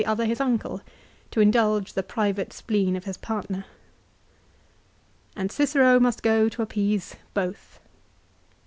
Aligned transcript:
289 0.01 0.11
other 0.11 0.27
his 0.31 0.41
uncle 0.41 0.81
to 1.29 1.41
indulge 1.41 1.93
the 1.93 2.01
private 2.01 2.51
spleen 2.51 2.95
of 2.95 3.03
his 3.03 3.17
partner. 3.17 3.65
And 5.35 5.51
Cicero 5.51 5.99
must 5.99 6.23
go 6.23 6.49
to 6.49 6.63
appease 6.63 7.15
both. 7.35 7.79